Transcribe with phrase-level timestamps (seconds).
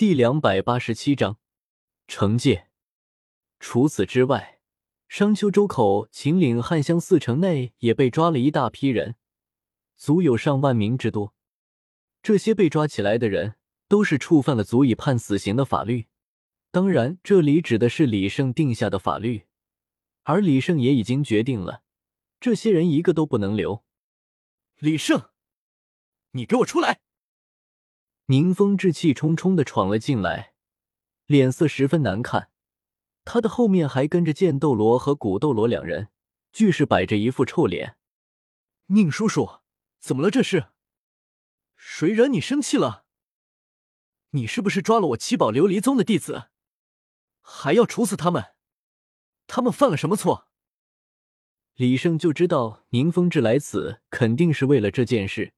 [0.00, 1.36] 第两百八十七章
[2.08, 2.70] 惩戒。
[3.58, 4.62] 除此之外，
[5.08, 9.16] 商丘周口、秦岭、汉乡四城内也被抓了一大批人，
[9.98, 11.34] 足有上万名之多。
[12.22, 13.56] 这些被抓起来的人
[13.88, 16.06] 都是触犯了足以判死刑的法律。
[16.70, 19.44] 当然，这里指的是李胜定下的法律，
[20.22, 21.82] 而李胜也已经决定了，
[22.40, 23.84] 这些人一个都不能留。
[24.78, 25.28] 李胜，
[26.30, 27.00] 你给我出来！
[28.30, 30.54] 宁风致气冲冲的闯了进来，
[31.26, 32.52] 脸色十分难看。
[33.24, 36.10] 他的后面还跟着剑斗罗和古斗罗两人，
[36.52, 37.96] 俱是摆着一副臭脸。
[38.86, 39.58] 宁叔叔，
[39.98, 40.30] 怎么了？
[40.30, 40.68] 这是
[41.74, 43.04] 谁惹你生气了？
[44.30, 46.50] 你是不是抓了我七宝琉璃宗的弟子？
[47.40, 48.54] 还要处死他们？
[49.48, 50.46] 他们犯了什么错？
[51.74, 55.52] 李胜就知道宁风致来此肯定是为了这件事。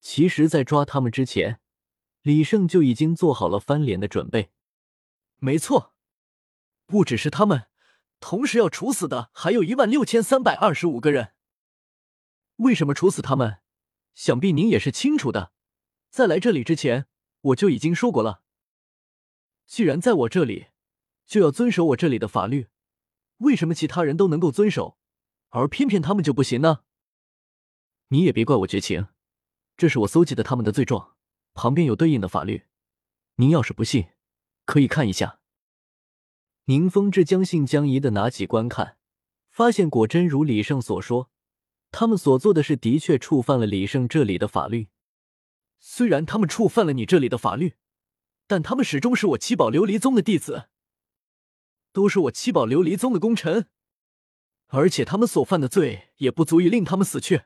[0.00, 1.60] 其实，在抓他们之前，
[2.24, 4.50] 李胜就已经做好了翻脸的准备。
[5.36, 5.94] 没错，
[6.86, 7.68] 不只是他们，
[8.18, 11.34] 同时要处死的还有一万六千三百二十五个人。
[12.56, 13.58] 为什么处死他们？
[14.14, 15.52] 想必您也是清楚的。
[16.08, 17.08] 在来这里之前，
[17.42, 18.42] 我就已经说过了。
[19.66, 20.68] 既然在我这里，
[21.26, 22.68] 就要遵守我这里的法律。
[23.38, 24.96] 为什么其他人都能够遵守，
[25.50, 26.84] 而偏偏他们就不行呢？
[28.08, 29.08] 你也别怪我绝情，
[29.76, 31.13] 这是我搜集的他们的罪状，
[31.54, 32.64] 旁边有对应的法律。
[33.36, 34.08] 您要是不信，
[34.64, 35.40] 可以看一下。
[36.66, 38.98] 宁风致将信将疑的拿起观看，
[39.50, 41.30] 发现果真如李胜所说，
[41.90, 44.88] 他们所做的事的确触犯了李胜这里的法律。
[45.78, 47.74] 虽然他们触犯了你这里的法律，
[48.46, 50.68] 但他们始终是我七宝琉璃宗的弟子。
[51.92, 53.68] 都是我七宝琉璃宗的功臣，
[54.68, 57.42] 而且他们所犯的罪也不足以令他们死去，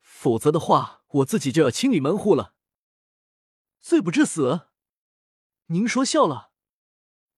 [0.00, 2.54] 否则的话，我自己就要清理门户了。
[3.82, 4.68] 罪不至死？
[5.66, 6.52] 您说笑了？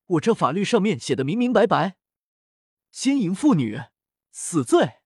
[0.05, 1.97] 我这法律上面写的明明白白，
[2.91, 3.81] 奸淫妇女，
[4.31, 5.01] 死罪；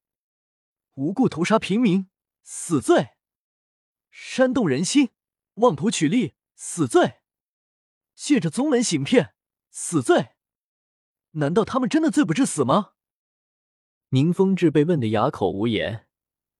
[0.94, 2.10] 无故屠杀平民，
[2.42, 3.14] 死罪；
[4.10, 5.10] 煽动人心，
[5.54, 7.20] 妄图取利，死罪；
[8.16, 9.36] 借着宗门行骗，
[9.70, 10.30] 死罪。
[11.32, 12.94] 难道他们真的罪不至死吗？
[14.08, 16.08] 宁风致被问得哑口无言。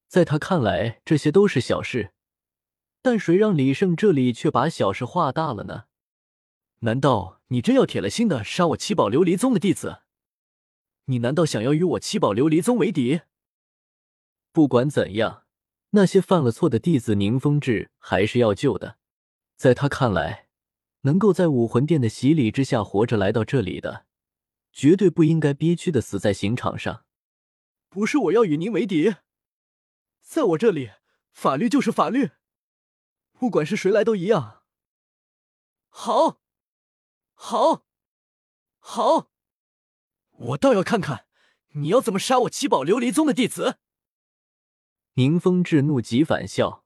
[0.07, 2.15] 在他看来，这些都是小事，
[3.03, 5.85] 但谁让李胜这里却把小事化大了呢？
[6.81, 10.03] 难道你真要铁了心的杀我七宝琉璃宗的弟子？
[11.07, 13.23] 你难道想要与我七宝琉璃宗为敌？
[14.53, 15.45] 不管怎样，
[15.91, 18.99] 那些犯了错的弟子，宁风致还是要救的。
[19.57, 20.49] 在他看来，
[21.03, 24.07] 能够在武魂殿的洗礼之下活着来到这里的。
[24.71, 27.05] 绝对不应该憋屈的死在刑场上。
[27.89, 29.17] 不是我要与您为敌，
[30.21, 30.91] 在我这里，
[31.33, 32.31] 法律就是法律，
[33.39, 34.63] 不管是谁来都一样。
[35.89, 36.41] 好，
[37.35, 37.85] 好，
[38.79, 39.31] 好，
[40.31, 41.27] 我倒要看看
[41.75, 43.79] 你要怎么杀我七宝琉璃宗的弟子。
[45.15, 46.85] 宁风致怒极反笑，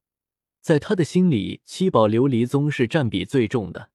[0.61, 3.91] 在他的心里，七宝琉璃宗是占比最重的，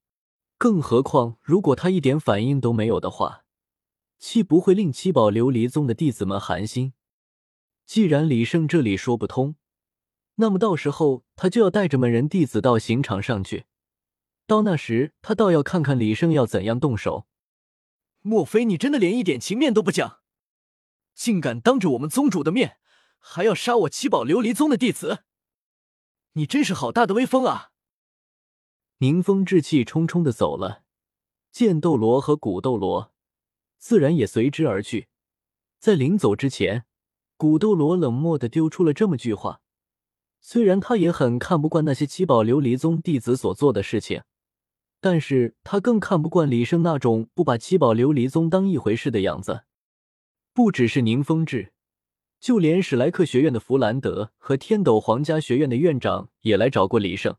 [0.57, 3.45] 更何况如果他一点反应都没有的话。
[4.19, 6.93] 岂不会令七宝琉璃宗的弟子们寒心？
[7.85, 9.55] 既然李胜这里说不通，
[10.37, 13.65] 那么到时候他就要带着门人弟子到刑场上去。
[14.45, 17.27] 到那时，他倒要看看李胜要怎样动手。
[18.21, 20.21] 莫非你真的连一点情面都不讲，
[21.13, 22.77] 竟敢当着我们宗主的面，
[23.17, 25.23] 还要杀我七宝琉璃宗的弟子？
[26.33, 27.71] 你真是好大的威风啊！
[28.99, 30.83] 宁风致气冲冲的走了，
[31.51, 33.13] 剑斗罗和古斗罗。
[33.77, 35.07] 自然也随之而去。
[35.79, 36.85] 在临走之前，
[37.37, 39.61] 古斗罗冷漠的丢出了这么句话。
[40.49, 44.21] 虽然他也很看不惯那些七宝琉璃宗弟子所做的事情，
[45.01, 49.65] 但是他更看不惯李胜那种不把七宝琉璃宗当一回事的样子。
[50.53, 51.73] 不只是宁风致，
[52.39, 57.35] 就连史莱克学院的弗兰德和天斗皇家学院的院长也来找过李胜，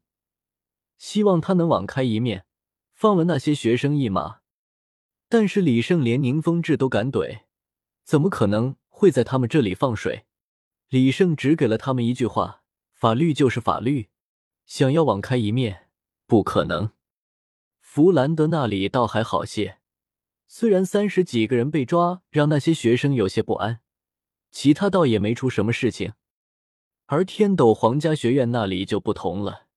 [0.98, 2.44] 希望他能网开一面，
[2.92, 4.40] 放了那些学生一马。
[5.30, 7.44] 但是李胜连宁风致都敢怼，
[8.04, 10.26] 怎么可能会在他们这里放水？
[10.90, 12.64] 李胜只给了他们一句话：
[12.98, 14.08] 法律就是法律，
[14.66, 15.86] 想要网开一面，
[16.26, 16.90] 不可能。
[17.78, 19.78] 弗兰德那里倒还好些，
[20.48, 23.78] 虽然三十几个人被抓，让那些学生有些不安，
[24.50, 26.14] 其他倒也没出什么事情。
[27.06, 29.68] 而天斗皇家学院那里就不同了，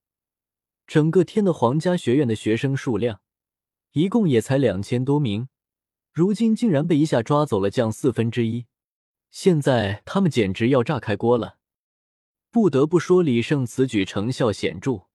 [0.84, 3.20] 整个天的皇家学院的学生数量。
[3.92, 5.48] 一共也才两千多名，
[6.12, 8.66] 如今竟然被一下抓走了降四分之一。
[9.30, 11.58] 现在他们简直要炸开锅了。
[12.52, 15.06] 不得不说，李胜此举成效显著。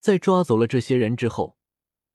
[0.00, 1.58] 在抓走了这些人之后，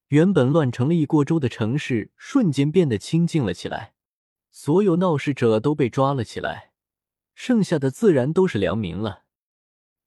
[0.08, 3.94] 原本乱成了一锅粥的城市瞬间变得清静了起来，
[4.52, 6.72] 所有闹事者都被抓了起来，
[7.36, 9.26] 剩下的自然都是良民了。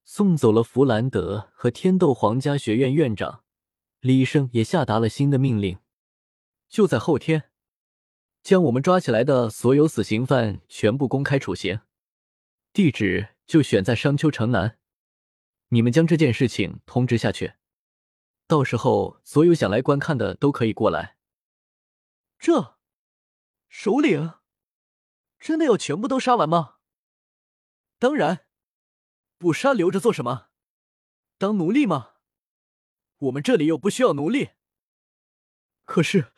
[0.04, 3.44] 送走了弗兰德和天斗皇家学院院长，
[4.00, 5.78] 李胜也下达了新的命令：
[6.68, 7.50] 就在后天，
[8.42, 11.78] 将我们抓起来的所有死刑犯全部公开处刑，
[12.72, 14.78] 地址就选在商丘城南。
[15.68, 17.54] 你们将这件事情通知下去。
[18.46, 21.16] 到时候，所有想来观看的都可以过来。
[22.38, 22.78] 这
[23.68, 24.34] 首领
[25.40, 26.76] 真的要全部都杀完吗？
[27.98, 28.46] 当然，
[29.38, 30.48] 不杀留着做什么？
[31.38, 32.12] 当奴隶吗？
[33.18, 34.50] 我们这里又不需要奴隶。
[35.84, 36.32] 可是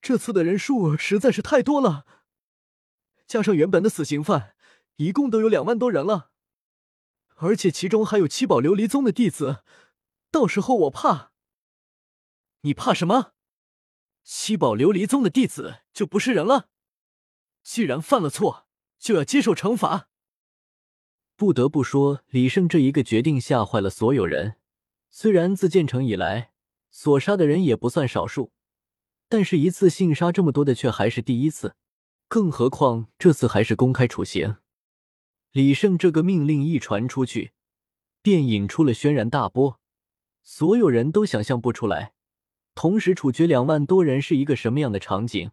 [0.00, 2.06] 这次的人数实在是太多了，
[3.26, 4.56] 加上原本的死刑犯，
[4.96, 6.32] 一共都有两万多人了，
[7.36, 9.62] 而且其中还有七宝琉璃宗的弟子，
[10.30, 11.32] 到时候我怕。
[12.62, 13.32] 你怕什么？
[14.22, 16.68] 七宝琉璃宗的弟子就不是人了？
[17.62, 18.66] 既然犯了错，
[18.98, 20.08] 就要接受惩罚。
[21.36, 24.56] 不得不说，李胜这一个决定吓坏了所有人。
[25.10, 26.52] 虽然自建成以来
[26.90, 28.52] 所杀的人也不算少数，
[29.28, 31.76] 但是一次性杀这么多的却还是第一次。
[32.28, 34.56] 更何况这次还是公开处刑。
[35.56, 37.52] 李胜这个命令一传出去，
[38.20, 39.80] 便引出了轩然大波，
[40.42, 42.12] 所有人都想象不出来。
[42.74, 45.52] 同时处决两万多人是一个什么样的场景？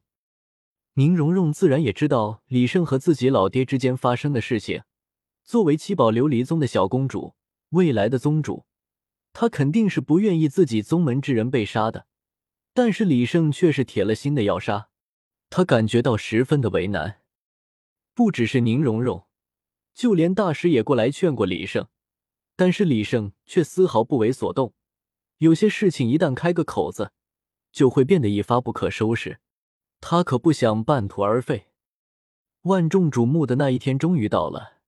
[0.96, 4.84] 宁荣荣自然也知道李胜和自己老爹之间发生的事情。
[5.46, 7.36] 作为七宝琉璃宗的小公主，
[7.70, 8.66] 未来的宗主，
[9.32, 12.08] 她肯定是不愿意自己宗门之人被杀的。
[12.74, 14.90] 但是李胜却是铁了心的要杀，
[15.50, 17.22] 他感觉到十分的为难。
[18.14, 19.26] 不只是宁荣荣，
[19.94, 21.88] 就连大师也过来劝过李胜，
[22.56, 24.74] 但是李胜却丝毫不为所动。
[25.38, 27.12] 有些事情一旦开个口子，
[27.72, 29.40] 就会变得一发不可收拾。
[30.00, 31.68] 他可不想半途而废。
[32.64, 34.80] 万众瞩目的那一天终于到了，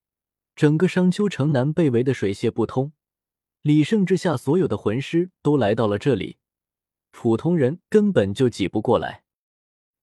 [0.54, 2.92] 整个商丘城南被围得水泄不通。
[3.62, 6.38] 李胜之下所有的魂师都来到了这里，
[7.10, 9.24] 普通人根本就挤不过来。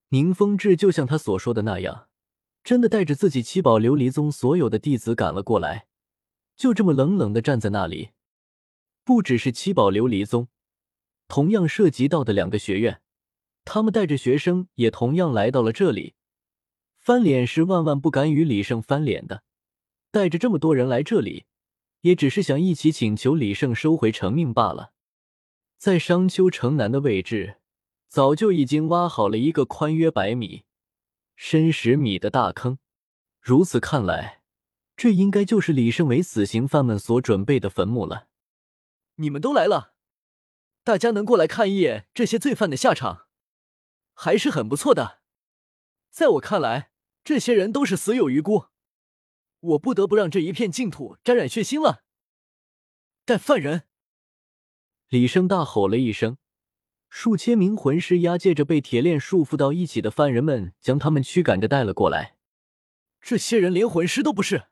[0.09, 2.07] 宁风致就像他所说的那样，
[2.63, 5.87] 真的带着自己七宝琉璃宗所有的弟子赶了过来，
[6.55, 8.11] 就这么冷冷的站在那里。
[9.03, 10.47] 不只是七宝琉璃宗，
[11.27, 13.01] 同样涉及到的两个学院，
[13.65, 16.13] 他们带着学生也同样来到了这里。
[16.99, 19.43] 翻脸是万万不敢与李胜翻脸的，
[20.09, 21.43] 带着这么多人来这里，
[21.99, 24.93] 也只是想一起请求李胜收回成命罢了。
[25.77, 27.57] 在商丘城南的位置，
[28.07, 30.63] 早就已经挖好了一个宽约百米、
[31.35, 32.79] 深十米的大坑。
[33.39, 34.41] 如此看来，
[34.95, 38.27] 这应该就是李胜为死刑犯们所准备的坟墓了。
[39.15, 39.93] 你们都来了，
[40.83, 43.27] 大家能过来看一眼这些罪犯的下场，
[44.13, 45.21] 还是很不错的。
[46.09, 46.91] 在我看来，
[47.23, 48.67] 这些人都是死有余辜，
[49.59, 52.03] 我不得不让这一片净土沾染血腥了。
[53.25, 53.83] 带犯人！
[55.09, 56.37] 李生大吼了一声，
[57.15, 62.37] 数千名魂师押解着被铁链束缚到一起的犯人们，将他们驱赶着带了过来。
[63.21, 64.63] 这些人连魂师都不是，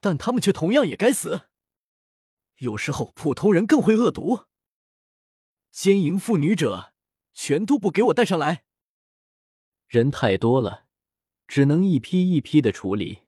[0.00, 1.42] 但他们却同样也该死。
[2.60, 4.46] 有时候，普通人更会恶毒。
[5.70, 6.94] 奸淫妇女者，
[7.34, 8.64] 全都不给我带上来。
[9.86, 10.86] 人太多了，
[11.46, 13.24] 只能一批一批的处理。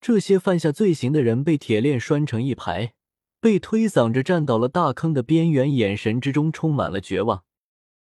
[0.00, 2.94] 这些犯下罪行的人被铁链拴成一排，
[3.38, 7.44] 被推搡着站到了大坑的边缘，眼神之中充满了绝望。